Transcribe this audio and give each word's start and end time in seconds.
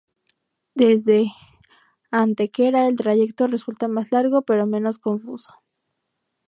Desde 0.73 1.27
Antequera 2.09 2.87
el 2.87 2.95
trayecto 2.95 3.45
resulta 3.45 3.87
más 3.87 4.11
largo, 4.11 4.41
pero 4.41 4.65
menos 4.65 4.97
confuso. 4.97 5.53